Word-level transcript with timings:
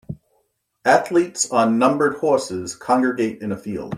Athletes 0.83 1.51
on 1.51 1.77
numbered 1.77 2.15
horses 2.15 2.75
congregate 2.75 3.39
in 3.43 3.51
a 3.51 3.55
field. 3.55 3.89